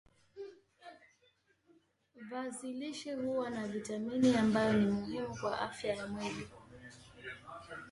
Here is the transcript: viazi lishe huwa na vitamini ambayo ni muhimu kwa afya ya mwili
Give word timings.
viazi 2.15 2.73
lishe 2.73 3.13
huwa 3.13 3.49
na 3.49 3.67
vitamini 3.67 4.35
ambayo 4.37 4.73
ni 4.73 4.85
muhimu 4.91 5.37
kwa 5.41 5.59
afya 5.61 5.95
ya 5.95 6.07
mwili 6.07 6.47